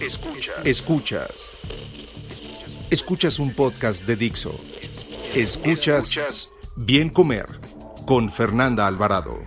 [0.00, 0.56] Escuchas.
[0.64, 1.56] Escuchas.
[2.90, 4.58] Escuchas un podcast de Dixo.
[5.34, 7.46] Escuchas Bien Comer
[8.06, 9.38] con Fernanda Alvarado.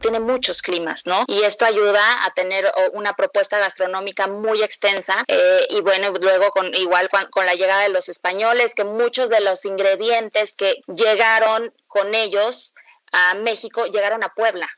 [0.00, 1.24] tiene muchos climas, ¿no?
[1.28, 6.74] Y esto ayuda a tener una propuesta gastronómica muy extensa eh, y bueno, luego con
[6.74, 11.72] igual con, con, la llegada de los españoles, que muchos de los ingredientes que llegaron
[11.86, 12.74] con ellos
[13.12, 14.68] a México llegaron a Puebla.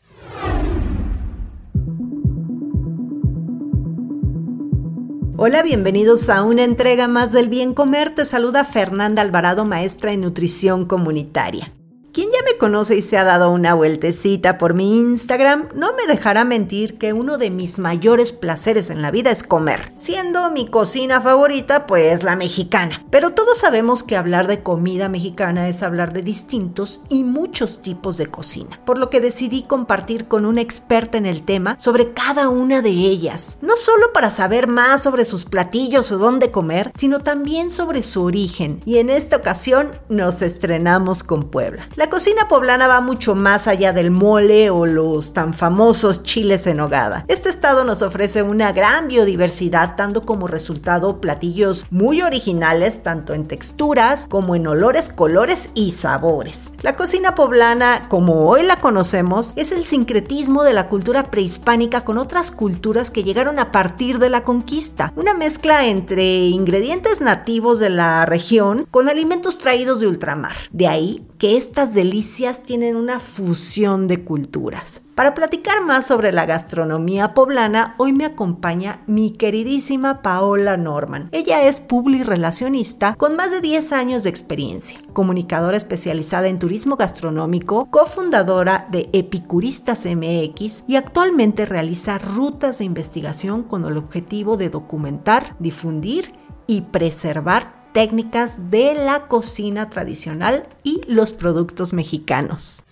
[5.47, 8.15] Hola, bienvenidos a una entrega más del Bien Comer.
[8.15, 11.71] Te saluda Fernanda Alvarado, maestra en nutrición comunitaria.
[12.15, 16.07] Quien ya me conoce y se ha dado una vueltecita por mi Instagram, no me
[16.07, 20.69] dejará mentir que uno de mis mayores placeres en la vida es comer, siendo mi
[20.69, 23.05] cocina favorita pues la mexicana.
[23.11, 28.17] Pero todos sabemos que hablar de comida mexicana es hablar de distintos y muchos tipos
[28.17, 32.49] de cocina, por lo que decidí compartir con una experta en el tema sobre cada
[32.49, 37.25] una de ellas, no solo para saber más sobre sus platillos o dónde comer, sino
[37.25, 38.83] también sobre su origen.
[38.85, 41.89] Y en esta ocasión nos estrenamos con Puebla.
[41.97, 46.81] La cocina poblana va mucho más allá del mole o los tan famosos chiles en
[46.81, 47.25] hogada.
[47.29, 53.49] Este estado nos ofrece una gran biodiversidad, dando como resultado platillos muy originales, tanto en
[53.49, 56.73] texturas como en olores, colores y sabores.
[56.83, 62.19] La cocina poblana, como hoy la conocemos, es el sincretismo de la cultura prehispánica con
[62.19, 65.13] otras culturas que llegaron a partir de la conquista.
[65.17, 70.55] Una mezcla entre ingredientes nativos de la región con alimentos traídos de ultramar.
[70.73, 75.03] De ahí que estas delicias tienen una fusión de culturas.
[75.15, 81.29] Para platicar más sobre la gastronomía poblana, hoy me acompaña mi queridísima Paola Norman.
[81.31, 87.87] Ella es publirelacionista con más de 10 años de experiencia, comunicadora especializada en turismo gastronómico,
[87.91, 95.55] cofundadora de Epicuristas MX y actualmente realiza rutas de investigación con el objetivo de documentar,
[95.61, 96.33] difundir
[96.67, 102.85] y preservar técnicas de la cocina tradicional y los productos mexicanos.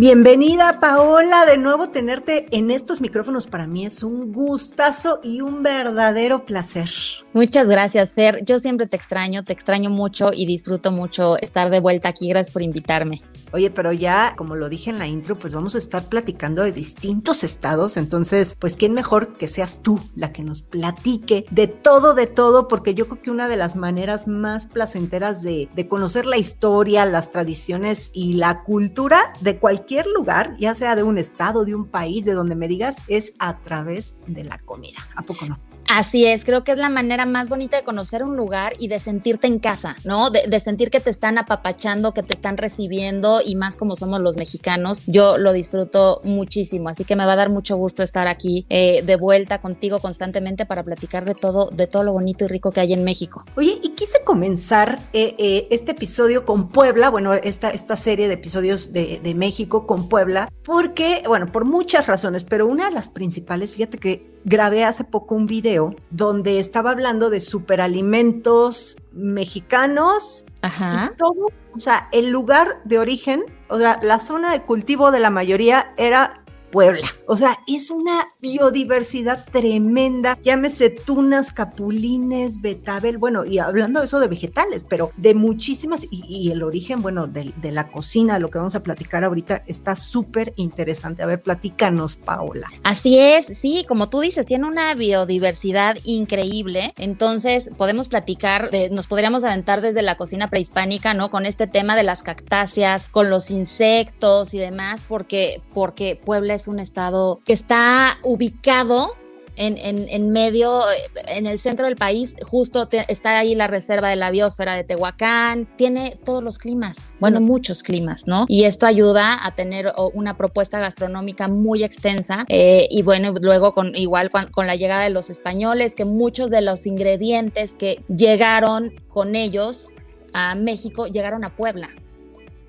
[0.00, 5.62] Bienvenida Paola, de nuevo tenerte en estos micrófonos para mí es un gustazo y un
[5.62, 6.88] verdadero placer.
[7.34, 8.42] Muchas gracias, Fer.
[8.46, 12.30] Yo siempre te extraño, te extraño mucho y disfruto mucho estar de vuelta aquí.
[12.30, 13.20] Gracias por invitarme.
[13.52, 16.72] Oye, pero ya, como lo dije en la intro, pues vamos a estar platicando de
[16.72, 17.96] distintos estados.
[17.96, 22.68] Entonces, pues, ¿quién mejor que seas tú la que nos platique de todo, de todo?
[22.68, 27.04] Porque yo creo que una de las maneras más placenteras de, de conocer la historia,
[27.06, 31.86] las tradiciones y la cultura de cualquier lugar, ya sea de un estado, de un
[31.86, 34.98] país, de donde me digas, es a través de la comida.
[35.16, 35.58] ¿A poco no?
[35.92, 39.00] Así es, creo que es la manera más bonita de conocer un lugar y de
[39.00, 40.30] sentirte en casa, ¿no?
[40.30, 44.36] De, sentir que te están apapachando, que te están recibiendo y más como somos los
[44.36, 48.66] mexicanos, yo lo disfruto muchísimo, así que me va a dar mucho gusto estar aquí
[48.68, 52.70] eh, de vuelta contigo constantemente para platicar de todo, de todo lo bonito y rico
[52.70, 53.44] que hay en México.
[53.56, 58.34] Oye, y quise comenzar eh, eh, este episodio con Puebla, bueno, esta, esta serie de
[58.34, 63.08] episodios de, de México con Puebla, porque, bueno, por muchas razones, pero una de las
[63.08, 65.79] principales, fíjate que grabé hace poco un video
[66.10, 71.10] donde estaba hablando de superalimentos mexicanos Ajá.
[71.12, 75.20] y todo, o sea, el lugar de origen, o sea, la zona de cultivo de
[75.20, 76.39] la mayoría era
[76.70, 77.06] Puebla.
[77.26, 80.38] O sea, es una biodiversidad tremenda.
[80.42, 86.50] Llámese tunas, capulines, betabel, bueno, y hablando de eso de vegetales, pero de muchísimas, y,
[86.50, 91.22] el origen, bueno, de, la cocina, lo que vamos a platicar ahorita, está súper interesante.
[91.22, 92.68] A ver, platícanos, Paola.
[92.82, 96.94] Así es, sí, como tú dices, tiene una biodiversidad increíble.
[96.96, 101.30] Entonces, podemos platicar, nos podríamos aventar desde la cocina prehispánica, ¿no?
[101.30, 106.68] Con este tema de las cactáceas, con los insectos y demás, porque, porque Puebla es
[106.68, 109.14] un estado que está ubicado
[109.56, 109.76] en,
[110.08, 110.80] en, medio,
[111.26, 115.68] en el centro del país, justo está ahí la reserva de la biosfera de Tehuacán,
[115.76, 118.46] tiene todos los climas, bueno, muchos climas, ¿no?
[118.48, 123.94] Y esto ayuda a tener una propuesta gastronómica muy extensa eh, y bueno, luego con
[123.96, 128.94] igual con, con la llegada de los españoles, que muchos de los ingredientes que llegaron
[129.08, 129.92] con ellos
[130.32, 131.90] a México llegaron a Puebla.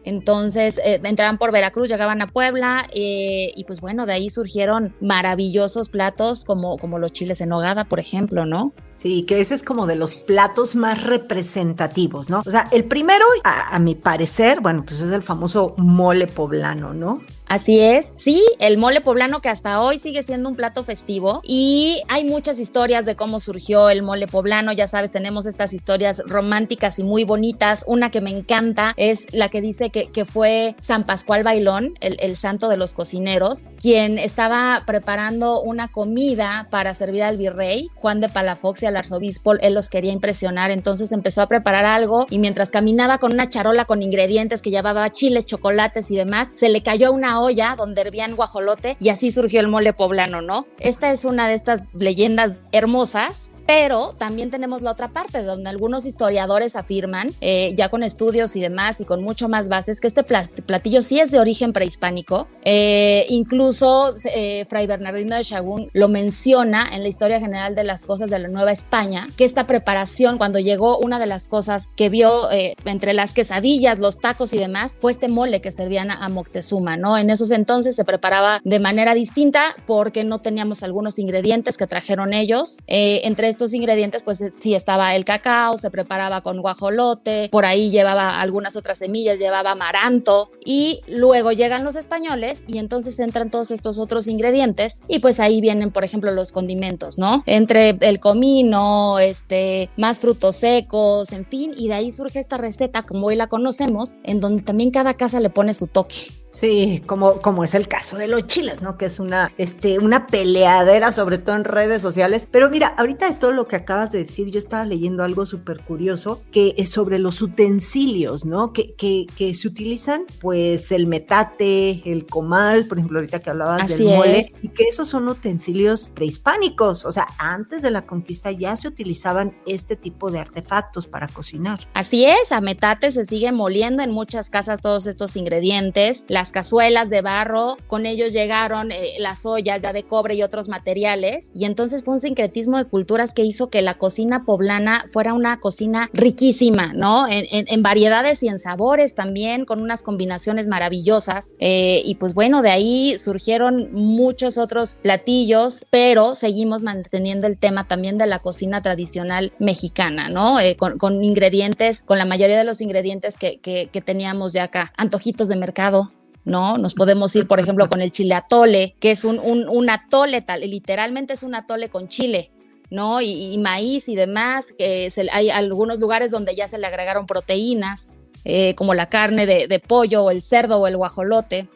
[0.04, 4.96] Entonces eh, entraban por Veracruz, llegaban a Puebla eh, y pues bueno, de ahí surgieron
[5.00, 8.74] maravillosos platos como, como los chiles en nogada, por ejemplo, ¿no?
[9.02, 12.44] Sí, que ese es como de los platos más representativos, ¿no?
[12.46, 17.20] O sea, el primero, a, mi parecer, bueno, pues es el famoso mole poblano, ¿no?
[17.48, 22.02] Así es, sí, el mole poblano que hasta hoy sigue siendo un plato festivo y
[22.08, 26.98] hay muchas historias de cómo surgió el mole poblano, ya sabes, tenemos estas historias románticas
[26.98, 31.44] y muy bonitas, una que me encanta es la que dice que, fue San Pascual
[31.44, 37.36] Bailón, el, el santo de los cocineros, quien estaba preparando una comida para servir al
[37.36, 41.86] virrey, Juan de Palafox y al arzobispo, él los quería impresionar, entonces empezó a preparar
[41.86, 46.50] algo y mientras caminaba con una charola con ingredientes que llevaba chiles, chocolates y demás,
[46.54, 50.68] se le cayó una olla donde hervían guajolote y así surgió el mole poblano, ¿no?
[50.80, 56.06] Esta es una de estas leyendas hermosas pero también tenemos la otra parte, donde algunos
[56.06, 60.24] historiadores afirman, eh, ya con estudios y demás y con mucho más bases, que este
[60.24, 62.50] platillo sí es de origen prehispánico.
[62.66, 68.04] Eh, incluso eh, Fray Bernardino de Chagún lo menciona en la historia general de las
[68.04, 72.10] cosas de la Nueva España, que esta preparación, cuando llegó, una de las cosas que
[72.10, 76.98] vio entre las quesadillas, los tacos y demás, fue este mole que servían a Moctezuma,
[76.98, 77.18] ¿no?
[77.18, 82.34] En esos entonces se preparaba de manera distinta porque no teníamos algunos ingredientes que trajeron
[82.34, 82.80] ellos.
[82.88, 87.64] entre estos estos ingredientes, pues eh, sí estaba el cacao, se preparaba con guajolote, por
[87.64, 93.52] ahí llevaba algunas otras semillas, llevaba amaranto y luego llegan los españoles y entonces entran
[93.52, 97.44] todos estos otros ingredientes y pues ahí vienen, por ejemplo, los condimentos, ¿no?
[97.46, 103.04] Entre el comino, este, más frutos secos, en fin, y de ahí surge esta receta
[103.04, 106.32] como hoy la conocemos, en donde también cada casa le pone su toque.
[106.52, 108.98] Sí, como, como es el caso de los chiles, ¿no?
[108.98, 112.48] Que es una, este, una peleadera, sobre todo en redes sociales.
[112.52, 115.82] Pero mira, ahorita de todo lo que acabas de decir, yo estaba leyendo algo súper
[115.82, 118.74] curioso que es sobre los utensilios, ¿no?
[118.74, 123.88] Que, que, que, se utilizan, pues, el metate, el comal, por ejemplo, ahorita que hablabas
[123.88, 127.06] del mole, y que esos son utensilios prehispánicos.
[127.06, 131.88] O sea, antes de la conquista ya se utilizaban este tipo de artefactos para cocinar.
[131.94, 136.26] Así es, a metate se sigue moliendo en muchas casas todos estos ingredientes.
[136.28, 140.42] La las cazuelas de barro, con ellos llegaron eh, las ollas ya de cobre y
[140.42, 145.06] otros materiales, y entonces fue un sincretismo de culturas que hizo que la cocina poblana
[145.08, 147.26] fuera una cocina riquísima, ¿no?
[147.30, 152.70] En, variedades y en sabores también, con unas combinaciones maravillosas, eh, y pues bueno, de
[152.70, 159.52] ahí surgieron muchos otros platillos, pero seguimos manteniendo el tema también de la cocina tradicional
[159.60, 160.60] mexicana, ¿no?
[160.60, 165.48] Eh, con, ingredientes, con la mayoría de los ingredientes que, que teníamos ya acá, antojitos
[165.48, 166.12] de mercado,
[166.46, 166.78] ¿no?
[166.78, 170.62] Nos podemos ir, por ejemplo, con el chile atole, que es un, un, atole, tal,
[170.62, 172.52] literalmente es un atole con chile.
[172.92, 173.22] ¿No?
[173.22, 178.12] Y, maíz y demás, que hay algunos lugares donde ya se le agregaron proteínas,
[178.44, 181.68] eh, como la carne de, pollo o el cerdo o el guajolote.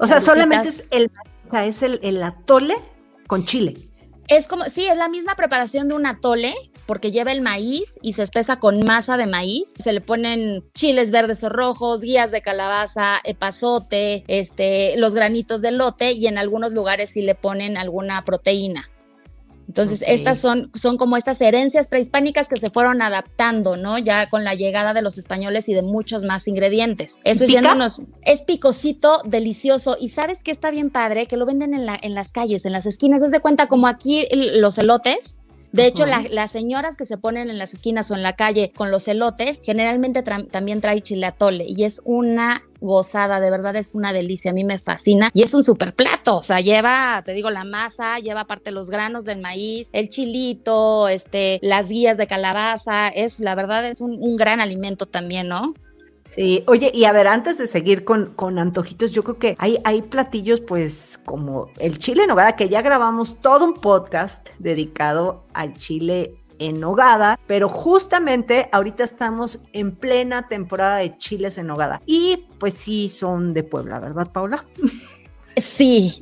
[0.00, 1.10] o sea, solamente es el,
[1.46, 2.74] o sea, es el, el atole
[3.28, 3.76] con chile.
[4.28, 6.54] Es como, sí, es la misma preparación de un atole,
[6.86, 9.74] porque lleva el maíz y se espesa con masa de maíz.
[9.78, 15.72] Se le ponen chiles verdes o rojos, guías de calabaza, epazote, este, los granitos de
[15.72, 18.88] lote y en algunos lugares sí le ponen alguna proteína.
[19.68, 23.98] Entonces, estas son, son como estas herencias prehispánicas que se fueron adaptando, ¿no?
[23.98, 27.20] Ya con la llegada de los españoles y de muchos más ingredientes.
[27.24, 29.96] Eso es es picosito, delicioso.
[30.00, 32.72] Y sabes que está bien padre, que lo venden en, la, en las calles, en
[32.72, 33.22] las esquinas.
[33.22, 35.40] Haz de cuenta como aquí los elotes,
[35.72, 38.90] de hecho, las señoras que se ponen en las esquinas o en la calle con
[38.90, 44.12] los elotes, generalmente también trae chile atole y es una gozada, de verdad es una
[44.12, 47.48] delicia, a mí me fascina y es un super plato, o sea, lleva, te digo,
[47.48, 53.08] la masa, lleva aparte los granos del maíz, el chilito, este, las guías de calabaza,
[53.08, 55.74] es, la verdad es un, un gran alimento también, ¿no?
[56.24, 59.78] Sí, oye, y a ver, antes de seguir con, con antojitos, yo creo que hay,
[59.84, 65.44] hay platillos, pues, como el chile en nogada, que ya grabamos todo un podcast dedicado
[65.52, 72.00] al chile en nogada, pero justamente ahorita estamos en plena temporada de chiles en nogada.
[72.06, 74.64] Y pues sí, son de Puebla, ¿verdad, Paula?
[75.58, 76.18] Sí.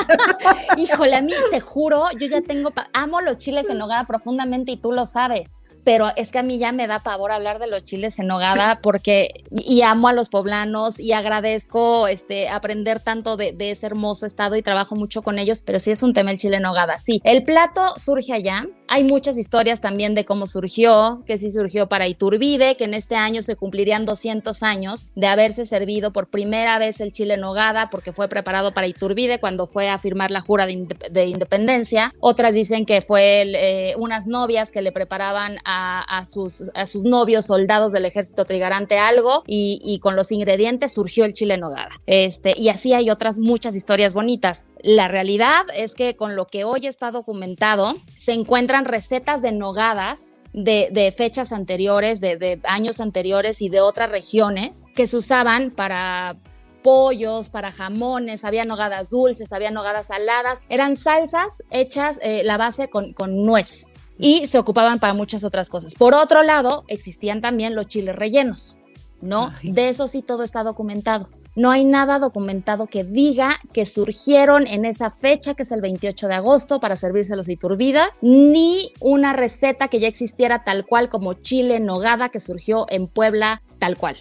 [0.78, 4.78] Híjole, a mí te juro, yo ya tengo, amo los chiles en nogada profundamente y
[4.78, 7.84] tú lo sabes pero es que a mí ya me da pavor hablar de los
[7.84, 13.52] chiles en nogada porque y, amo a los poblanos y agradezco este aprender tanto de,
[13.52, 16.38] de, ese hermoso estado y trabajo mucho con ellos, pero sí es un tema el
[16.38, 16.98] chile en nogada.
[16.98, 18.66] Sí, el plato surge allá.
[18.88, 23.16] Hay muchas historias también de cómo surgió, que sí surgió para Iturbide, que en este
[23.16, 27.88] año se cumplirían 200 años de haberse servido por primera vez el chile en nogada
[27.90, 32.14] porque fue preparado para Iturbide cuando fue a firmar la jura de, independencia.
[32.20, 36.62] Otras dicen que fue eh, unas novias que le preparaban a a, sus,
[37.04, 41.90] novios soldados del ejército trigarante algo y, con los ingredientes surgió el chile nogada.
[42.06, 44.66] Este, y así hay otras muchas historias bonitas.
[44.82, 50.36] La realidad es que con lo que hoy está documentado, se encuentran recetas de nogadas
[50.52, 56.36] de, fechas anteriores, de, años anteriores y de otras regiones que se usaban para
[56.82, 62.90] pollos, para jamones, había nogadas dulces, había nogadas saladas, eran salsas hechas eh, la base
[62.90, 63.14] con
[63.44, 63.86] nuez
[64.18, 65.94] y se ocupaban para muchas otras cosas.
[65.94, 68.76] Por otro lado, existían también los chiles rellenos,
[69.20, 69.52] ¿no?
[69.62, 71.28] De eso sí todo está documentado.
[71.54, 76.28] No hay nada documentado que diga que surgieron en esa fecha, que es el 28
[76.28, 81.78] de agosto, para servírselos Iturbida, ni una receta que ya existiera tal cual como chile
[81.78, 84.16] nogada que surgió en Puebla tal cual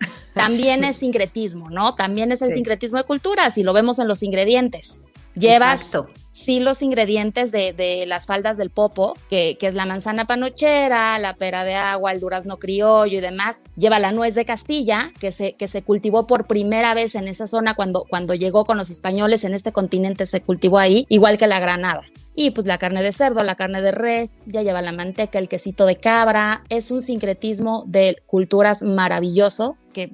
[0.34, 1.94] también es sincretismo, ¿no?
[1.94, 4.98] También es el sincretismo de culturas y lo vemos en los ingredientes.
[5.34, 5.90] Llevas
[6.32, 11.64] sí los ingredientes de, las faldas del popo, que, es la manzana panochera, la pera
[11.64, 13.60] de agua, el durazno criollo y demás.
[13.76, 17.46] Lleva la nuez de Castilla, que se, que se cultivó por primera vez en esa
[17.46, 21.46] zona cuando, cuando llegó con los españoles en este continente, se cultivó ahí, igual que
[21.46, 22.02] la granada.
[22.34, 25.48] Y pues la carne de cerdo, la carne de res, ya lleva la manteca, el
[25.48, 26.64] quesito de cabra.
[26.70, 30.10] Es un sincretismo de culturas maravilloso que,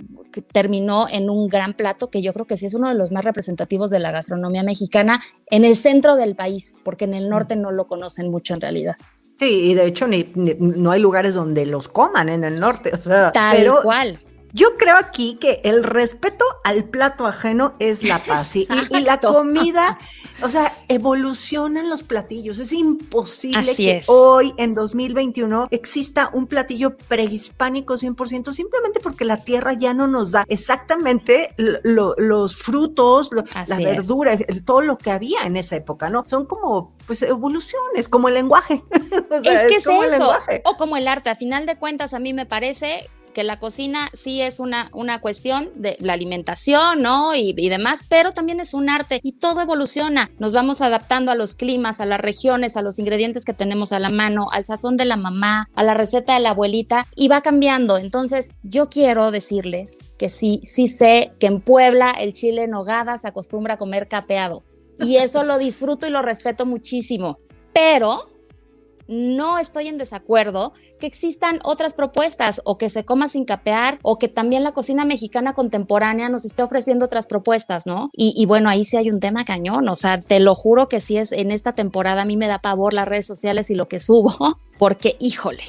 [0.53, 3.25] terminó en un gran plato que yo creo que sí es uno de los más
[3.25, 5.21] representativos de la gastronomía mexicana
[5.51, 8.97] en el centro del país, porque en el norte no lo conocen mucho en realidad.
[9.37, 13.03] Sí, y de hecho ni, no hay lugares donde los coman en el norte, o
[13.03, 14.21] sea, tal cual.
[14.53, 19.99] Yo creo aquí que el respeto al plato ajeno es la paz y, la comida,
[20.43, 22.59] o sea, evolucionan los platillos.
[22.59, 29.75] Es imposible que hoy, en 2021, exista un platillo prehispánico 100%, simplemente porque la tierra
[29.75, 35.77] ya no nos da exactamente los frutos, la verdura, todo lo que había en esa
[35.77, 36.25] época, ¿no?
[36.27, 38.83] Son como, pues, evoluciones, como el lenguaje.
[38.91, 40.01] es que es, eso,
[40.65, 41.31] o como el arte.
[41.31, 43.09] A final de cuentas, a mí me parece
[43.39, 47.37] que la cocina sí es una, una cuestión de la alimentación, ¿no?
[47.37, 50.29] Y, demás, pero también es un arte y todo evoluciona.
[50.41, 54.01] Nos vamos adaptando a los climas, a las regiones, a los ingredientes que tenemos a
[54.01, 57.41] la mano, al sazón de la mamá, a la receta de la abuelita y va
[57.41, 57.97] cambiando.
[57.97, 63.19] Entonces, yo quiero decirles que sí, sí sé que en Puebla el chile en nogada
[63.19, 64.65] se acostumbra a comer capeado
[64.99, 67.39] y eso lo disfruto y lo respeto muchísimo.
[67.73, 68.25] Pero
[69.09, 74.19] no estoy en desacuerdo que existan otras propuestas o que se coma sin capear o
[74.19, 78.11] que también la cocina mexicana contemporánea nos esté ofreciendo otras propuestas, ¿no?
[78.13, 81.17] Y, bueno, ahí sí hay un tema cañón, o sea, te lo juro que sí
[81.17, 83.99] es en esta temporada a mí me da pavor las redes sociales y lo que
[83.99, 85.65] subo, porque híjole,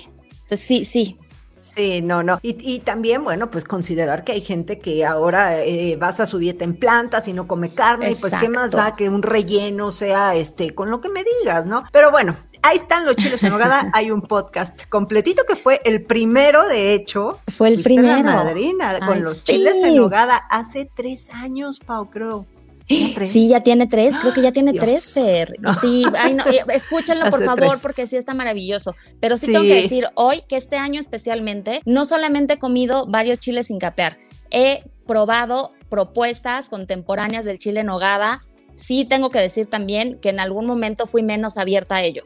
[0.52, 1.18] sí, sí,
[1.62, 2.40] Sí, no, no.
[2.42, 6.76] Y, también, bueno, pues considerar que hay gente que ahora eh, basa su dieta en
[6.76, 10.74] plantas y no come carne, y pues qué más da que un relleno sea este
[10.74, 11.84] con lo que me digas, ¿no?
[11.92, 13.90] Pero bueno, ahí están los chiles en nogada.
[13.94, 17.40] hay un podcast completito que fue el primero, de hecho.
[17.56, 18.24] Fue el primero.
[18.24, 22.46] La madrina, con los chiles en nogada hace tres años, Pau, creo.
[23.26, 25.54] Sí, ya tiene tres, creo que ya tiene tres, Fer.
[25.82, 28.96] Sí, ay, no, eh, escúchenlo por favor, porque sí está maravilloso.
[29.20, 33.40] Pero sí, tengo que decir hoy que este año especialmente, no solamente he comido varios
[33.40, 34.18] chiles sin capear,
[34.50, 38.44] he probado propuestas contemporáneas del chile en nogada.
[38.76, 42.24] Sí tengo que decir también que en algún momento fui menos abierta a ello.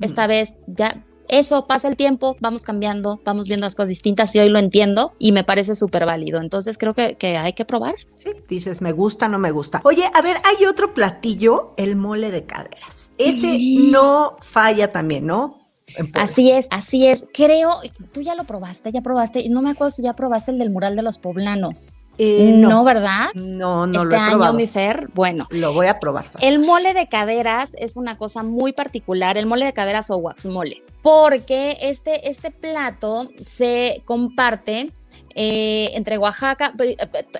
[0.00, 0.28] Esta mm.
[0.28, 4.48] vez ya eso pasa el tiempo, vamos cambiando, vamos viendo las cosas distintas y hoy
[4.48, 6.40] lo entiendo y me parece súper válido.
[6.40, 7.94] Entonces creo que, hay que probar.
[8.14, 9.80] Sí, dices, me gusta, no me gusta.
[9.84, 13.10] Oye, a ver, hay otro platillo, el mole de caderas.
[13.18, 13.58] Ese
[13.90, 15.66] no falla también, ¿no?
[16.14, 17.26] Así es, así es.
[17.32, 17.70] Creo,
[18.12, 20.96] tú ya lo probaste, ya probaste, no me acuerdo si ya probaste el del mural
[20.96, 21.96] de los poblanos.
[22.18, 22.84] Eh, no.
[22.84, 23.28] ¿verdad?
[23.34, 25.46] No, no este lo he año, mi Fer, bueno.
[25.50, 26.30] Lo voy a probar.
[26.40, 30.46] El mole de caderas es una cosa muy particular, el mole de caderas o wax
[30.46, 34.92] mole, porque este, este plato se comparte
[35.34, 36.72] eh, entre Oaxaca,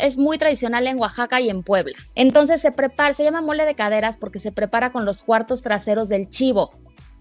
[0.01, 1.97] es muy tradicional en Oaxaca y en Puebla.
[2.15, 6.09] Entonces se prepara, se llama mole de caderas porque se prepara con los cuartos traseros
[6.09, 6.71] del chivo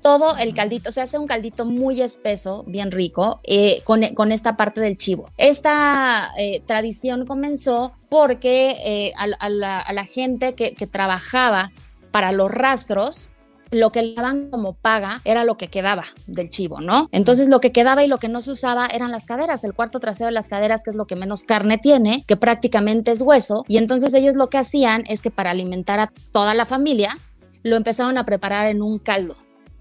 [0.02, 4.80] todo el caldito, se hace un caldito muy espeso, bien rico, eh, con, esta parte
[4.80, 5.32] del chivo.
[5.38, 11.72] Esta eh, tradición comenzó porque eh, a, la, gente que, trabajaba
[12.12, 13.32] para los rastros,
[13.72, 17.10] lo que le daban como paga era lo que quedaba del chivo, ¿no?
[17.12, 20.00] Entonces lo que quedaba y lo que no se usaba eran las caderas, el cuarto
[20.00, 23.66] trasero de las caderas, que es lo que menos carne tiene, que prácticamente es hueso,
[23.68, 27.18] y entonces ellos lo que hacían es que para alimentar a toda la familia,
[27.64, 29.36] lo empezaron a preparar en un caldo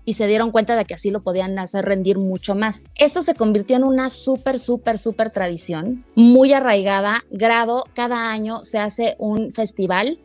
[0.05, 2.85] y se dieron cuenta de que así lo podían hacer rendir mucho más.
[2.97, 8.79] Esto se convirtió en una súper, súper, súper tradición, muy arraigada, grado, cada año se
[8.79, 10.19] hace un festival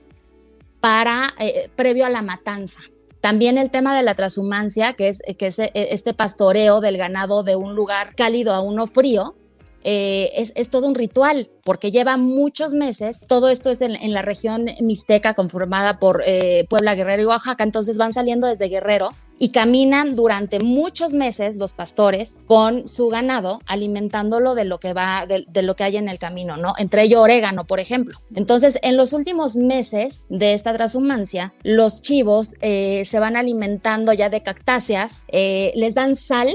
[0.80, 2.80] para, eh, previo a la matanza.
[3.22, 7.58] También el tema de la transhumancia, que es, que es este pastoreo del ganado de
[7.58, 9.36] un lugar cálido a uno frío,
[9.84, 13.22] eh, es, todo un ritual, porque lleva muchos meses.
[13.28, 17.64] Todo esto es en, la región mixteca conformada por eh, Puebla, Guerrero y Oaxaca.
[17.64, 19.10] Entonces van saliendo desde Guerrero
[19.42, 25.26] y caminan durante muchos meses los pastores con su ganado, alimentándolo de lo que va,
[25.26, 26.74] de, lo que hay en el camino, ¿no?
[26.78, 28.20] Entre ellos orégano, por ejemplo.
[28.36, 34.30] Entonces, en los últimos meses de esta transhumancia, los chivos eh, se van alimentando ya
[34.30, 36.50] de cactáceas, les dan sal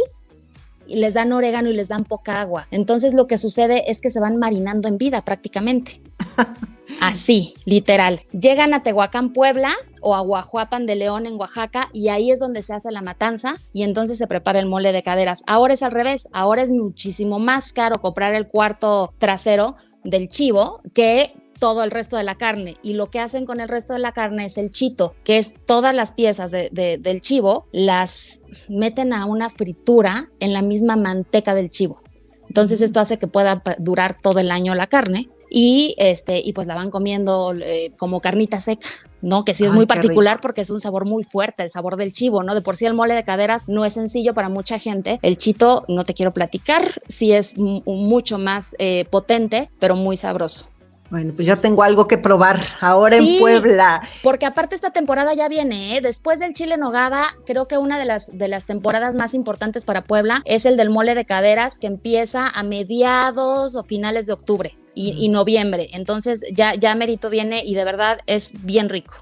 [0.87, 2.67] y les dan orégano y les dan poca agua.
[2.71, 6.01] Entonces lo que sucede es que se van marinando en vida prácticamente.
[7.01, 8.23] Así, literal.
[8.33, 12.63] Llegan a Tehuacán, Puebla o a Guajuapan de León en Oaxaca y ahí es donde
[12.63, 15.43] se hace la matanza y entonces se prepara el mole de caderas.
[15.47, 20.81] Ahora es al revés, ahora es muchísimo más caro comprar el cuarto trasero del chivo
[20.93, 23.99] que todo el resto de la carne y lo que hacen con el resto de
[23.99, 29.25] la carne es el chito, que es todas las piezas del chivo, las meten a
[29.25, 32.03] una fritura en la misma manteca del chivo.
[32.49, 36.67] Entonces esto hace que pueda durar todo el año la carne y este y pues
[36.67, 38.87] la van comiendo eh, como carnita seca.
[39.23, 39.47] ¿no?
[39.47, 42.43] Que sí es muy particular porque es un sabor muy fuerte, el sabor del chivo,
[42.43, 42.55] ¿no?
[42.55, 45.19] De por sí el mole de caderas no es sencillo para mucha gente.
[45.23, 50.69] El chito, no te quiero platicar, sí es mucho más eh, potente, pero muy sabroso.
[51.15, 54.03] Bueno, pues ya tengo algo que probar ahora en Puebla.
[54.25, 56.01] Porque aparte esta temporada ya viene, ¿eh?
[56.01, 60.03] después del chile nogada, creo que una de las, de las temporadas más importantes para
[60.03, 64.77] Puebla es el del mole de caderas que empieza a mediados o finales de octubre
[64.93, 65.87] y, y noviembre.
[65.93, 69.15] Entonces ya, ya Merito viene y de verdad es bien rico.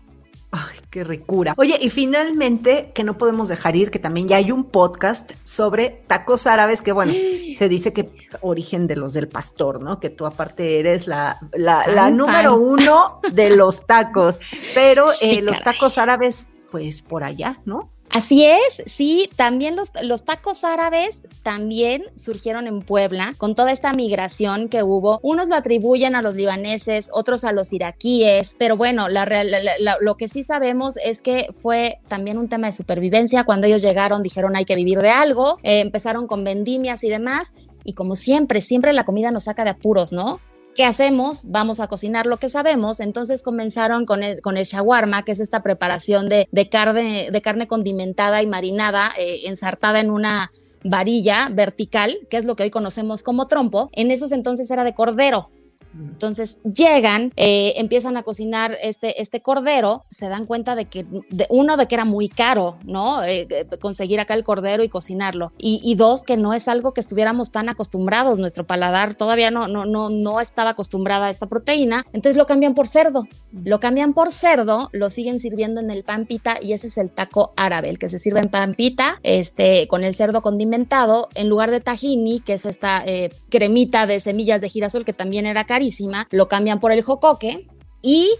[0.93, 1.55] Qué ricura.
[1.57, 6.03] Oye, y finalmente, que no podemos dejar ir, que también ya hay un podcast sobre
[6.07, 7.15] tacos árabes, que bueno,
[7.57, 8.11] se dice que
[8.43, 10.01] origen de los del pastor, ¿no?
[10.01, 14.39] Que tú aparte eres la, la, número uno de los tacos,
[14.75, 17.91] pero eh, los tacos árabes, pues por allá, ¿no?
[18.13, 23.95] Así es, sí, también los, los, tacos árabes también surgieron en Puebla con toda esta
[23.95, 25.19] migración que hubo.
[25.23, 30.43] Unos lo atribuyen a los libaneses, otros a los iraquíes, pero bueno, lo que sí
[30.43, 33.45] sabemos es que fue también un tema de supervivencia.
[33.45, 37.55] Cuando ellos llegaron dijeron hay que vivir de algo, eh, empezaron con vendimias y demás.
[37.83, 40.39] Y como siempre, siempre la comida nos saca de apuros, ¿no?
[40.75, 41.43] ¿Qué hacemos?
[41.45, 43.01] Vamos a cocinar lo que sabemos.
[43.01, 47.67] Entonces comenzaron con el, con el shawarma, que es esta preparación de, carne, de carne
[47.69, 50.51] condimentada y marinada, eh, ensartada en una
[50.83, 53.91] varilla vertical, que es lo que hoy conocemos como trompo.
[53.93, 55.51] En esos entonces era de cordero.
[55.95, 61.05] Entonces llegan, eh, empiezan a cocinar este, este cordero, se dan cuenta de que,
[61.49, 63.23] uno, de que era muy caro, ¿no?
[63.23, 65.53] Eh, eh, conseguir acá el cordero y cocinarlo.
[65.59, 69.85] Y, dos, que no es algo que estuviéramos tan acostumbrados, nuestro paladar todavía no, no,
[69.85, 72.05] no, no estaba acostumbrada a esta proteína.
[72.13, 73.27] Entonces lo cambian por cerdo.
[73.53, 77.53] Lo cambian por cerdo, lo siguen sirviendo en el pampita y ese es el taco
[77.57, 81.81] árabe, el que se sirve en pampita, este, con el cerdo condimentado, en lugar de
[81.81, 83.05] tahini, que es esta
[83.51, 85.82] cremita de semillas de girasol que también era caro
[86.31, 87.69] lo cambian por el jocoque
[88.03, 88.31] y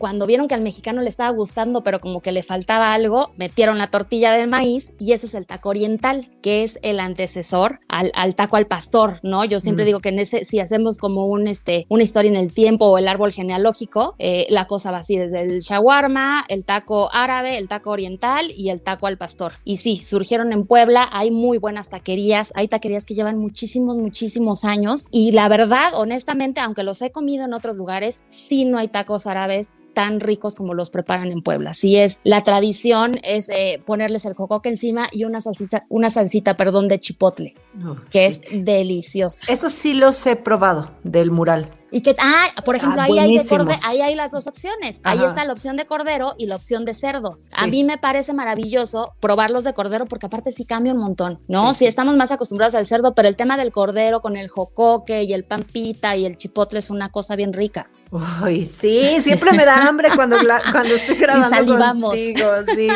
[0.00, 3.76] cuando vieron que al mexicano le estaba gustando, pero como que le faltaba algo, metieron
[3.76, 8.34] la tortilla del maíz y ese es el taco oriental, que es el antecesor al,
[8.34, 9.44] taco al pastor, ¿no?
[9.44, 9.86] Yo siempre mm.
[9.86, 12.96] digo que en ese, si hacemos como un, este, una historia en el tiempo o
[12.96, 17.68] el árbol genealógico, eh, la cosa va así, desde el shawarma, el taco árabe, el
[17.68, 19.52] taco oriental y el taco al pastor.
[19.64, 24.64] Y sí, surgieron en Puebla, hay muy buenas taquerías, hay taquerías que llevan muchísimos, muchísimos
[24.64, 28.88] años y la verdad, honestamente, aunque los he comido en otros lugares, sí no hay
[28.88, 31.70] tacos árabes tan ricos como los preparan en Puebla.
[31.70, 36.56] Así es, la tradición es eh, ponerles el cocoque encima y una salsita, una salsita,
[36.56, 37.54] perdón, de chipotle,
[37.86, 39.50] oh, que es deliciosa.
[39.52, 41.68] Eso sí los he probado del mural.
[41.90, 43.38] Y que, ah, por ejemplo, ah, ahí, hay
[43.84, 45.00] ahí hay las dos opciones.
[45.04, 47.38] Ahí está la opción de cordero y la opción de cerdo.
[47.56, 51.74] A mí me parece maravilloso probarlos de cordero porque aparte sí cambia un montón, ¿no?
[51.74, 55.32] Sí, estamos más acostumbrados al cerdo, pero el tema del cordero con el jocoque y
[55.32, 57.88] el pampita y el chipotle es una cosa bien rica.
[58.12, 60.36] Uy, sí, siempre me da hambre cuando,
[60.72, 62.88] cuando estoy grabando contigo, sí.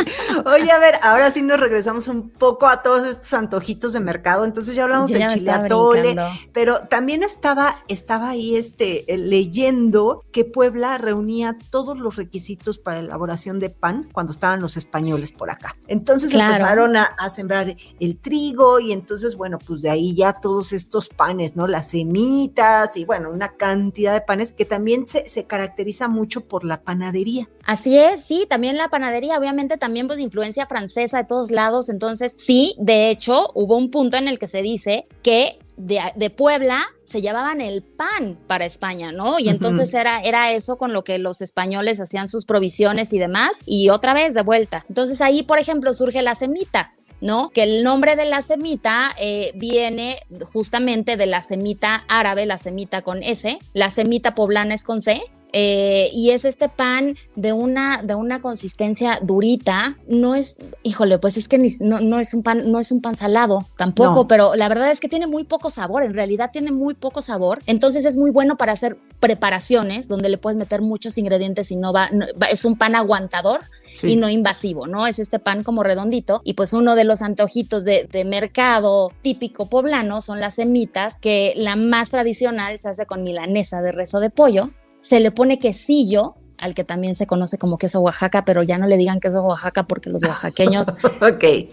[0.44, 4.44] Oye, a ver, ahora sí nos regresamos un poco a todos estos antojitos de mercado.
[4.44, 6.16] Entonces ya hablamos del chile atole,
[6.52, 13.00] pero también estaba, estaba ahí este, eh, leyendo que Puebla reunía todos los requisitos para
[13.00, 15.76] la elaboración de pan cuando estaban los españoles por acá.
[15.88, 21.08] Entonces empezaron a, sembrar el trigo y entonces, bueno, pues de ahí ya todos estos
[21.08, 21.66] panes, ¿no?
[21.66, 26.82] Las semitas y bueno, una cantidad de panes que también se, caracteriza mucho por la
[26.82, 27.48] panadería.
[27.64, 32.34] Así es, sí, también la panadería, obviamente también pues influencia francesa de todos lados, entonces
[32.36, 37.20] sí, de hecho hubo un punto en el que se dice que de, Puebla se
[37.20, 39.38] llevaban el pan para España, ¿no?
[39.38, 43.60] Y entonces era, era eso con lo que los españoles hacían sus provisiones y demás,
[43.66, 44.84] y otra vez de vuelta.
[44.88, 46.92] Entonces ahí, por ejemplo, surge la semita.
[47.20, 47.48] ¿no?
[47.48, 50.18] Que el nombre de la semita eh, viene
[50.52, 55.22] justamente de la semita árabe, la semita con S, la semita poblana es con C,
[55.56, 59.96] eh, y es este pan de una, de una consistencia durita.
[60.08, 63.14] No es, híjole, pues es que no, no, es un pan, no es un pan
[63.16, 66.02] salado tampoco, pero la verdad es que tiene muy poco sabor.
[66.02, 67.60] En realidad tiene muy poco sabor.
[67.66, 71.92] Entonces es muy bueno para hacer preparaciones donde le puedes meter muchos ingredientes y no
[71.92, 72.10] va,
[72.50, 73.60] es un pan aguantador.
[74.02, 75.06] y no invasivo, ¿no?
[75.06, 79.66] Es este pan como redondito y pues uno de los antojitos de, de, mercado típico
[79.66, 84.30] poblano son las semitas que la más tradicional se hace con milanesa de rezo de
[84.30, 84.70] pollo
[85.04, 88.86] se le pone quesillo, al que también se conoce como queso Oaxaca, pero ya no
[88.86, 90.88] le digan queso Oaxaca porque los oaxaqueños.
[91.20, 91.70] okay.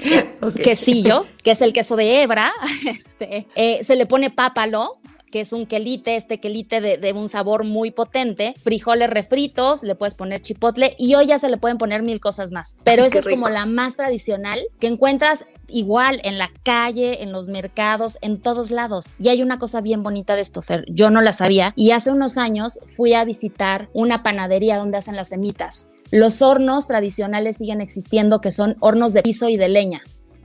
[0.62, 2.52] Quesillo, que es el queso de hebra.
[2.90, 5.00] Este, eh, se le pone pápalo,
[5.32, 10.14] que es un quelite, este quelite de, un sabor muy potente, frijoles refritos, le puedes
[10.14, 12.76] poner chipotle y hoy ya se le pueden poner mil cosas más.
[12.84, 17.48] Pero esa es como la más tradicional que encuentras igual en la calle, en los
[17.48, 19.14] mercados, en todos lados.
[19.18, 22.12] Y hay una cosa bien bonita de esto, Fer, yo no la sabía y hace
[22.12, 25.88] unos años fui a visitar una panadería donde hacen las semitas.
[26.12, 30.02] Los hornos tradicionales siguen existiendo, que son hornos de piso y de leña.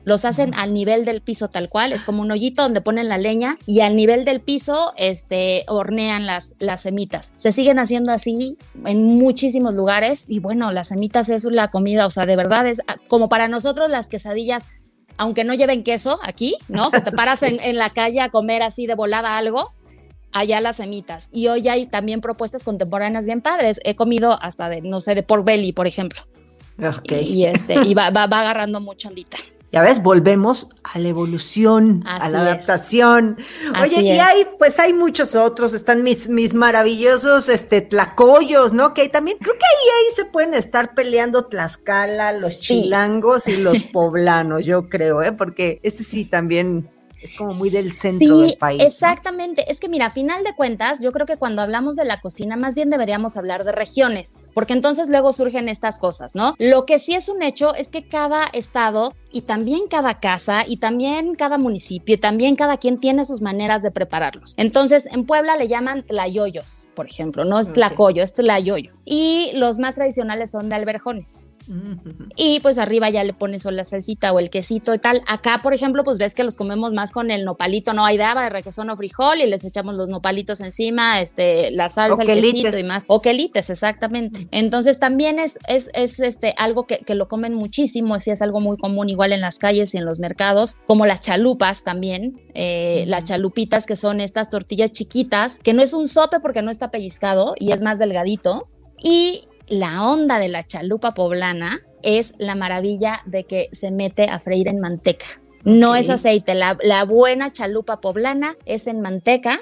[0.06, 3.18] Los hacen al nivel del piso tal cual, es como un hoyito donde ponen la
[3.18, 7.32] leña y al nivel del piso este, hornean las, las semitas.
[7.34, 12.10] Se siguen haciendo así en muchísimos lugares y bueno, las semitas es la comida, o
[12.10, 14.62] sea, de verdad es ah, como para nosotros las quesadillas
[15.16, 16.92] aunque no lleven queso aquí, ¿no?
[16.92, 19.72] Que te paras en, en, la calle a comer así de volada algo,
[20.30, 21.30] allá las semitas.
[21.32, 23.80] Y hoy hay también propuestas contemporáneas bien padres.
[23.82, 26.20] He comido hasta de, no sé, de pork belly, por ejemplo.
[26.78, 27.26] Okay.
[27.26, 29.38] Y, este, y va, va, va agarrando mucha ondita.
[29.76, 33.36] Ya ves, volvemos a la evolución, a la adaptación.
[33.78, 38.94] Oye, y hay, pues hay muchos otros, están mis, mis maravillosos este tlacoyos, ¿no?
[38.94, 43.82] Que también, creo que ahí, ahí se pueden estar peleando Tlaxcala, los chilangos y los
[43.92, 45.32] poblanos, yo creo, ¿eh?
[45.32, 46.88] Porque ese sí también
[47.26, 48.82] es como muy del centro del país.
[48.82, 49.70] Exactamente.
[49.70, 52.56] Es que mira, a final de cuentas, yo creo que cuando hablamos de la cocina,
[52.56, 56.54] más bien deberíamos hablar de regiones, porque entonces luego surgen estas cosas, ¿no?
[56.58, 60.78] Lo que sí es un hecho es que cada estado y también cada casa y
[60.78, 64.54] también cada municipio y también cada quien tiene sus maneras de prepararlos.
[64.56, 68.92] Entonces, en Puebla le llaman tlayoyos, por ejemplo, no es tlacoyo, es tlayoyo.
[69.04, 71.48] Y los más tradicionales son de alberjones.
[72.36, 75.22] Y pues arriba ya le pones o la salsita o el quesito y tal.
[75.26, 78.44] Acá, por ejemplo, pues ves que los comemos más con el nopalito, no hay daba
[78.44, 82.78] de requesón o frijol y les echamos los nopalitos encima, este, la salsa, el quesito
[82.78, 83.04] y más.
[83.08, 84.48] O quelites, exactamente.
[84.50, 88.60] Entonces también es, es, es este, algo que, que, lo comen muchísimo, sí es algo
[88.60, 93.04] muy común igual en las calles y en los mercados, como las chalupas también, eh,
[93.06, 96.90] las chalupitas que son estas tortillas chiquitas, que no es un sope porque no está
[96.90, 98.68] pellizcado y es más delgadito.
[98.98, 104.38] Y la onda de la chalupa poblana es la maravilla de que se mete a
[104.38, 105.26] freír en manteca.
[105.64, 109.58] No es aceite, la, buena chalupa poblana es en manteca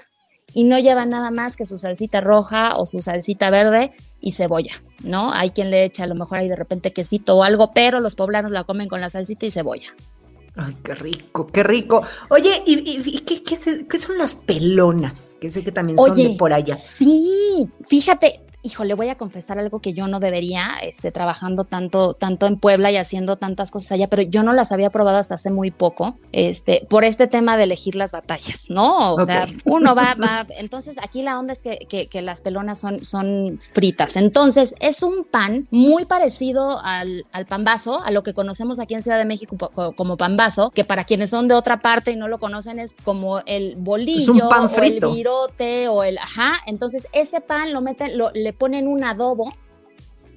[0.53, 4.75] y no lleva nada más que su salsita roja o su salsita verde y cebolla,
[5.03, 5.33] ¿no?
[5.33, 8.14] Hay quien le echa a lo mejor ahí de repente quesito o algo, pero los
[8.14, 9.95] poblanos la comen con la salsita y cebolla.
[10.57, 12.03] Ay, qué rico, qué rico.
[12.29, 15.37] Oye, ¿y, qué, son las pelonas?
[15.40, 16.77] Que sé que también son de por allá.
[16.77, 22.46] Sí, fíjate, híjole, voy a confesar algo que yo no debería, este, trabajando tanto, tanto
[22.46, 25.50] en Puebla y haciendo tantas cosas allá, pero yo no las había probado hasta hace
[25.50, 29.14] muy poco, este, por este tema de elegir las batallas, ¿no?
[29.14, 33.05] O sea, uno va, va, entonces aquí la onda es que, que, las pelonas son,
[33.05, 38.79] son fritas, entonces es un pan muy parecido al, al pambazo, a lo que conocemos
[38.79, 39.57] aquí en Ciudad de México
[39.94, 43.40] como pambazo, que para quienes son de otra parte y no lo conocen es como
[43.40, 48.54] el bolillo, o el virote, o el, ajá, entonces ese pan lo meten, lo, le
[48.55, 49.53] ponen un adobo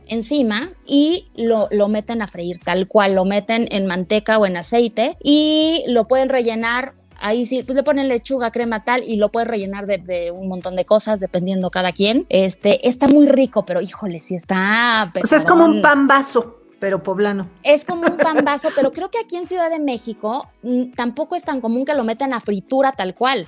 [0.08, 4.58] encima y lo, lo, meten a freír tal cual, lo meten en manteca o en
[4.58, 6.93] aceite y lo pueden rellenar.
[7.19, 10.75] Ahí sí, pues le ponen lechuga, crema tal y lo pueden rellenar de, un montón
[10.75, 12.27] de cosas dependiendo cada quien.
[12.30, 15.12] Este está muy rico, pero híjole, si está.
[15.21, 17.49] O sea, es como un pan vaso pero poblano.
[17.63, 21.36] Es como un pan vaso, pero creo que aquí en Ciudad de México mm, tampoco
[21.36, 23.47] es tan común que lo metan a fritura tal cual.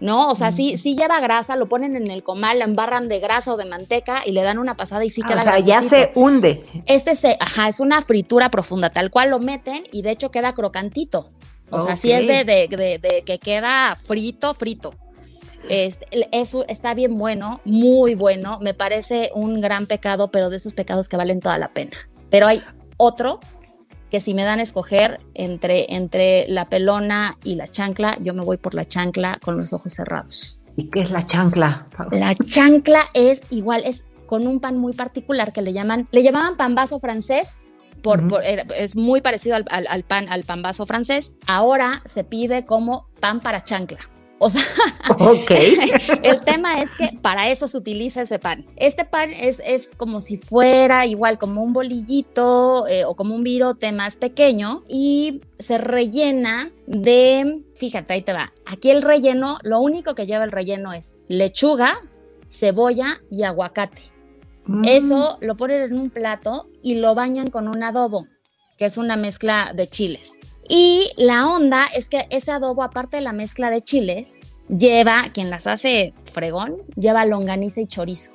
[0.00, 0.30] ¿No?
[0.30, 3.54] O sea, sí, sí lleva grasa, lo ponen en el comal, lo embarran de grasa
[3.54, 5.40] o de manteca y le dan una pasada y sí ah, queda.
[5.40, 6.64] O sea, ya se hunde.
[6.86, 10.52] Este se, ajá, es una fritura profunda, tal cual lo meten y de hecho queda
[10.54, 11.30] crocantito.
[11.70, 14.94] O sea, sí es de, de, que queda frito, frito.
[15.68, 18.60] Este, eso está bien bueno, muy bueno.
[18.60, 21.96] Me parece un gran pecado, pero de esos pecados que valen toda la pena.
[22.30, 22.62] Pero hay
[22.98, 23.40] otro
[24.16, 28.42] que si me dan a escoger entre, entre la pelona y la chancla, yo me
[28.42, 30.58] voy por la chancla con los ojos cerrados.
[30.74, 31.86] ¿Y qué es la chancla?
[32.12, 36.56] La chancla es igual, es con un pan muy particular que le llaman, le llamaban
[36.56, 37.66] pan vaso francés.
[38.02, 41.34] Por, es muy parecido al, al, pan, al pan vaso francés.
[41.46, 43.98] Ahora se pide como pan para chancla.
[44.38, 44.62] O sea,
[46.22, 48.66] el tema es que para eso se utiliza ese pan.
[48.76, 53.42] Este pan es, es como si fuera igual como un bolillito eh, o como un
[53.42, 58.52] virote más pequeño y se rellena de, fíjate, ahí te va.
[58.66, 61.98] Aquí el relleno, lo único que lleva el relleno es lechuga,
[62.50, 64.02] cebolla y aguacate.
[64.66, 64.82] Mm.
[64.84, 68.26] Eso lo ponen en un plato y lo bañan con un adobo,
[68.76, 70.38] que es una mezcla de chiles.
[70.68, 75.50] Y la onda es que ese adobo, aparte de la mezcla de chiles, lleva, quien
[75.50, 78.32] las hace fregón, lleva longaniza y chorizo.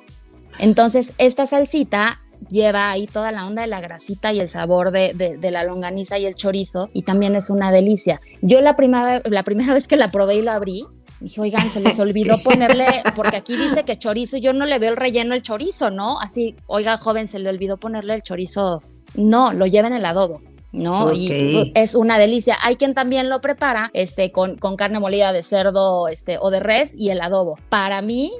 [0.58, 5.38] Entonces, esta salsita lleva ahí toda la onda de la grasita y el sabor de,
[5.42, 8.20] la longaniza y el chorizo, y también es una delicia.
[8.40, 10.84] Yo la primera, la primera vez que la probé y lo abrí,
[11.20, 14.90] dije, oigan, se les olvidó ponerle, porque aquí dice que chorizo, yo no le veo
[14.90, 16.18] el relleno el chorizo, ¿no?
[16.20, 18.82] Así, oiga, joven, se le olvidó ponerle el chorizo.
[19.14, 20.40] No, lo lleva en el adobo.
[20.72, 21.12] ¿No?
[21.12, 22.56] Y es una delicia.
[22.62, 26.60] Hay quien también lo prepara este, con, con, carne molida de cerdo este, o de
[26.60, 27.58] res y el adobo.
[27.68, 28.32] Para mí,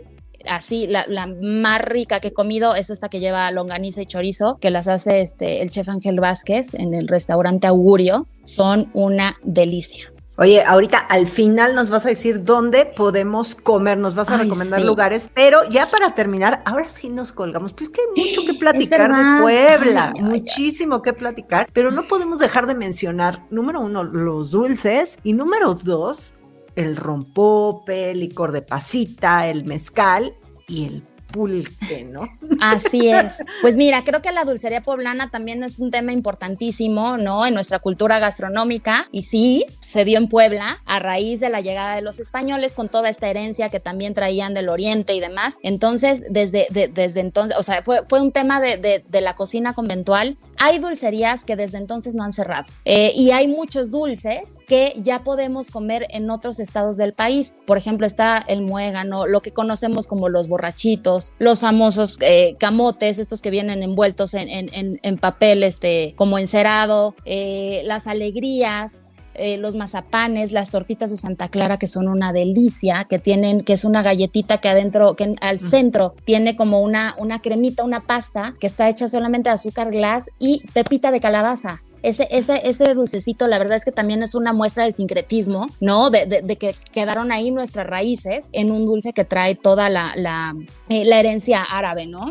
[0.48, 4.58] así, la, la, más rica que he comido es esta que lleva longaniza y chorizo,
[4.60, 8.26] que las hace este, el chef Ángel Vázquez en el restaurante Augurio.
[8.44, 10.12] Son una delicia.
[10.36, 14.80] Oye, ahorita al final nos vas a decir dónde podemos comer, nos vas a recomendar
[14.80, 19.10] lugares, pero ya para terminar, ahora sí nos colgamos, pues que hay mucho que platicar
[19.14, 25.18] de Puebla, muchísimo que platicar, pero no podemos dejar de mencionar, número uno, los dulces
[25.22, 26.32] y número dos,
[26.76, 30.34] el rompope, el licor de pasita, el mezcal
[30.66, 32.28] y el pulque, ¿no?
[32.60, 33.42] Así es.
[33.60, 37.44] Pues mira, creo que la dulcería poblana también es un tema importantísimo, ¿no?
[37.46, 39.08] En nuestra cultura gastronómica.
[39.10, 42.88] Y sí, se dio en Puebla a raíz de la llegada de los españoles con
[42.88, 45.58] toda esta herencia que también traían del oriente y demás.
[45.62, 50.36] Entonces, desde, desde entonces, o sea, fue, fue un tema de, de, la cocina conventual.
[50.64, 52.66] Hay dulcerías que desde entonces no han cerrado.
[52.84, 57.56] Eh, y hay muchos dulces que ya podemos comer en otros estados del país.
[57.66, 63.18] Por ejemplo, está el muégano, lo que conocemos como los borrachitos los, famosos eh, camotes,
[63.18, 69.02] estos que vienen envueltos en, papel este, como encerado, eh, las alegrías,
[69.34, 73.74] eh, los mazapanes, las tortitas de Santa Clara que son una delicia, que tienen, que
[73.74, 78.54] es una galletita que adentro, que al centro tiene como una, una cremita, una pasta
[78.60, 83.46] que está hecha solamente de azúcar glass y pepita de calabaza ese, ese, ese dulcecito,
[83.46, 86.10] la verdad es que también es una muestra del sincretismo, ¿no?
[86.10, 90.54] De, de, que quedaron ahí nuestras raíces en un dulce que trae toda la, la,
[90.88, 92.30] eh, la herencia árabe, ¿no?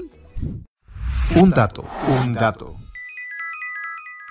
[1.36, 1.86] Un dato,
[2.22, 2.76] un dato.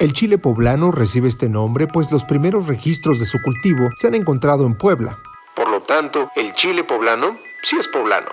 [0.00, 4.14] El chile poblano recibe este nombre pues los primeros registros de su cultivo se han
[4.14, 5.18] encontrado en Puebla.
[5.54, 8.30] Por lo tanto, el chile poblano sí es poblano.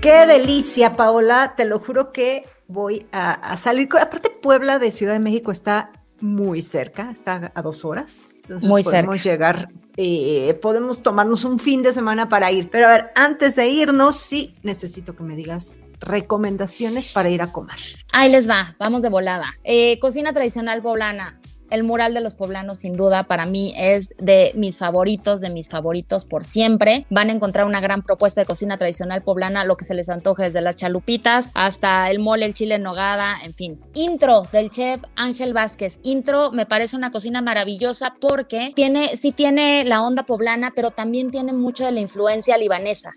[0.00, 1.54] Qué delicia, Paola.
[1.56, 3.88] Te lo juro que voy a, salir.
[4.00, 8.34] Aparte, Puebla de Ciudad de México está muy cerca, está a dos horas.
[8.42, 12.70] Entonces muy podemos llegar, eh, podemos tomarnos un fin de semana para ir.
[12.70, 17.52] Pero a ver, antes de irnos, sí necesito que me digas recomendaciones para ir a
[17.52, 17.76] comer.
[18.12, 19.46] Ahí les va, vamos de volada.
[19.64, 21.40] Eh, cocina tradicional poblana.
[21.70, 25.68] El mural de los poblanos, sin duda, para mí es de mis favoritos, de mis
[25.68, 27.06] favoritos por siempre.
[27.08, 30.44] Van a encontrar una gran propuesta de cocina tradicional poblana, lo que se les antoje
[30.44, 33.80] desde las chalupitas hasta el mole, el chile nogada, en fin.
[33.94, 36.00] Intro del chef Ángel Vázquez.
[36.02, 41.30] Intro me parece una cocina maravillosa porque tiene, sí tiene la onda poblana, pero también
[41.30, 43.14] tiene mucho de la influencia libanesa.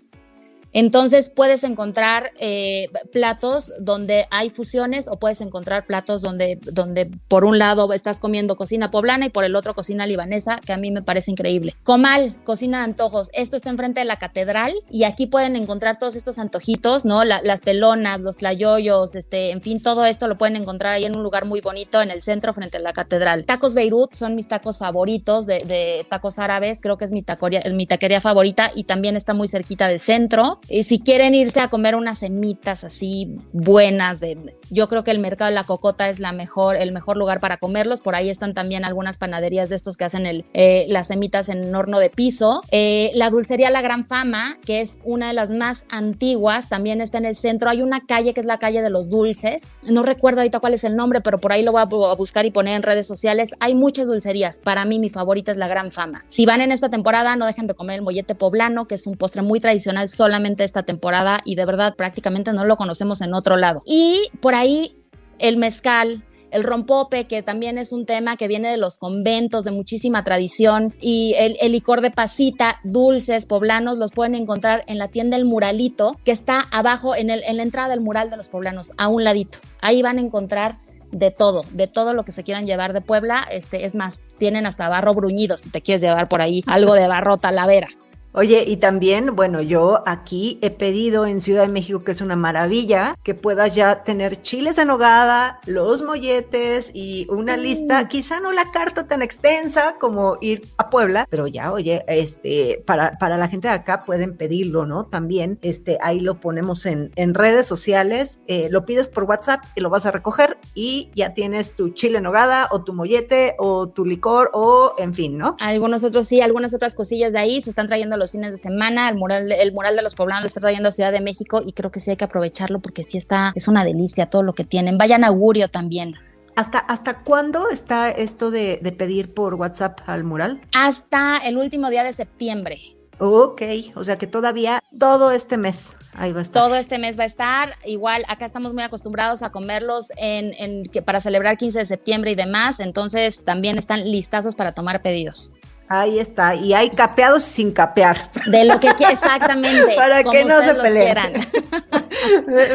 [0.72, 7.44] Entonces puedes encontrar eh, platos donde hay fusiones o puedes encontrar platos donde, donde por
[7.44, 10.90] un lado estás comiendo cocina poblana y por el otro cocina libanesa, que a mí
[10.90, 11.74] me parece increíble.
[11.84, 13.28] Comal, cocina de antojos.
[13.32, 17.24] Esto está enfrente de la catedral y aquí pueden encontrar todos estos antojitos, ¿no?
[17.24, 21.22] las pelonas, los tlayoyos, este, en fin, todo esto lo pueden encontrar ahí en un
[21.22, 23.44] lugar muy bonito en el centro frente a la catedral.
[23.44, 27.86] Tacos Beirut son mis tacos favoritos de, tacos árabes, creo que es mi, tacoria, mi
[27.86, 30.57] taquería favorita y también está muy cerquita del centro.
[30.68, 35.18] Y si quieren irse a comer unas semitas así buenas, de, yo creo que el
[35.18, 38.00] mercado de la cocota es la mejor, el mejor lugar para comerlos.
[38.00, 41.74] Por ahí están también algunas panaderías de estos que hacen el, eh, las semitas en
[41.74, 42.62] horno de piso.
[42.70, 47.18] Eh, la dulcería La Gran Fama, que es una de las más antiguas, también está
[47.18, 47.70] en el centro.
[47.70, 49.76] Hay una calle que es la calle de los dulces.
[49.86, 52.50] No recuerdo ahorita cuál es el nombre, pero por ahí lo voy a buscar y
[52.50, 53.52] poner en redes sociales.
[53.60, 54.58] Hay muchas dulcerías.
[54.58, 56.24] Para mí, mi favorita es La Gran Fama.
[56.28, 59.16] Si van en esta temporada, no dejen de comer el mollete poblano, que es un
[59.16, 63.56] postre muy tradicional solamente esta temporada y de verdad prácticamente no lo conocemos en otro
[63.56, 63.82] lado.
[63.86, 64.96] Y por ahí
[65.38, 69.70] el mezcal, el rompope, que también es un tema que viene de los conventos, de
[69.70, 75.36] muchísima tradición, y el, licor de pasita, dulces, poblanos, los pueden encontrar en la tienda
[75.36, 78.92] El Muralito, que está abajo en, el, en la entrada del mural de los poblanos,
[78.96, 79.58] a un ladito.
[79.80, 80.78] Ahí van a encontrar
[81.10, 83.46] de todo, de todo lo que se quieran llevar de Puebla.
[83.50, 87.08] Este, es más, tienen hasta barro bruñido si te quieres llevar por ahí algo de
[87.08, 87.88] barro talavera.
[88.32, 92.36] Oye, y también, bueno, yo aquí he pedido en Ciudad de México, que es una
[92.36, 98.52] maravilla, que puedas ya tener chiles en hogada, los molletes y una lista, quizá no
[98.52, 103.48] la carta tan extensa como ir a Puebla, pero ya, oye, este, para, para la
[103.48, 105.06] gente de acá pueden pedirlo, ¿no?
[105.06, 109.80] También, este, ahí lo ponemos en, en redes sociales, eh, lo pides por WhatsApp y
[109.80, 113.88] lo vas a recoger y ya tienes tu chile en hogada o tu mollete o
[113.88, 115.56] tu licor o en fin, ¿no?
[115.60, 119.08] Algunos otros sí, algunas otras cosillas de ahí se están trayendo los fines de semana.
[119.08, 121.72] El mural, el mural de los poblanos lo está trayendo a Ciudad de México y
[121.72, 124.64] creo que sí hay que aprovecharlo porque sí está, es una delicia todo lo que
[124.64, 124.98] tienen.
[124.98, 126.14] Vayan a Augurio también.
[126.56, 130.60] ¿Hasta, ¿Hasta cuándo está esto de, de pedir por WhatsApp al mural?
[130.74, 132.98] Hasta el último día de septiembre.
[133.20, 133.62] Ok,
[133.96, 136.62] o sea que todavía todo este mes ahí va a estar.
[136.62, 137.74] Todo este mes va a estar.
[137.84, 142.34] Igual acá estamos muy acostumbrados a comerlos en, en, para celebrar 15 de septiembre y
[142.36, 145.52] demás, entonces también están listazos para tomar pedidos.
[145.90, 148.30] Ahí está, y hay capeados sin capear.
[148.46, 149.94] De lo que exactamente.
[149.96, 151.46] Para que no se peleen.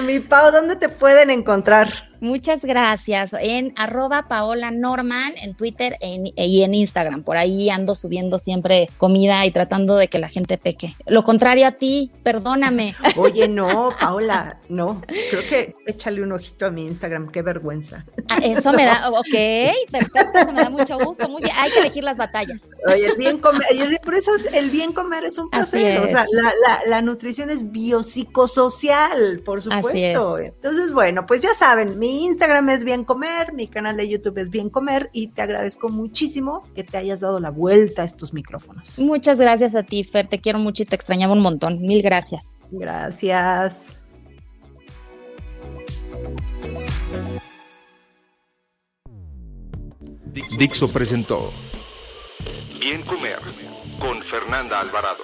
[0.08, 1.89] Mi Pau, ¿dónde te pueden encontrar?
[2.23, 3.36] Muchas gracias.
[3.38, 7.21] En arroba Paola Norman, en Twitter y en Instagram.
[7.23, 10.95] Por ahí ando subiendo siempre comida y tratando de que la gente peque.
[11.05, 12.95] Lo contrario a ti, perdóname.
[13.17, 15.01] Oye, no, Paola, no.
[15.05, 18.05] Creo que échale un ojito a mi Instagram, qué vergüenza.
[18.29, 21.27] Ah, eso me da, ok, perfecto, eso me da mucho gusto.
[21.27, 22.69] Muy bien, hay que elegir las batallas.
[22.88, 23.67] Oye, el bien comer,
[24.01, 25.99] por eso el bien comer es un placer.
[25.99, 26.25] O sea,
[26.88, 30.38] la, nutrición es biopsicosocial, por supuesto.
[30.38, 34.52] Entonces, bueno, pues ya saben, mi Instagram es Bien Comer, mi canal de YouTube es
[34.52, 38.99] Bien Comer y te agradezco muchísimo que te hayas dado la vuelta a estos micrófonos.
[38.99, 41.82] Muchas gracias a ti, Fer, te quiero mucho y te extrañaba un montón.
[41.82, 42.56] Mil gracias.
[42.69, 43.80] Gracias.
[50.60, 51.52] Dixo presentó
[52.80, 53.39] Bien Comer
[53.99, 55.23] con Fernanda Alvarado.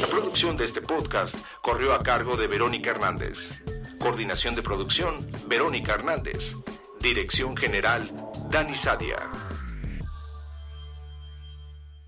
[0.00, 3.58] La producción de este podcast corrió a cargo de Verónica Hernández.
[3.98, 6.54] Coordinación de producción, Verónica Hernández.
[7.00, 8.08] Dirección General,
[8.48, 9.30] Dani Sadia.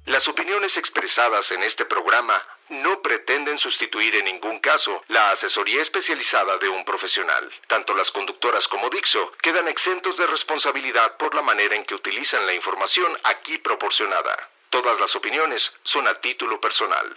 [0.07, 6.59] Las opiniones expresadas en este programa no pretenden sustituir en ningún caso la asesoría especializada
[6.59, 7.51] de un profesional.
[7.67, 12.47] Tanto las conductoras como Dixo quedan exentos de responsabilidad por la manera en que utilizan
[12.47, 14.49] la información aquí proporcionada.
[14.71, 17.17] Todas las opiniones son a título personal.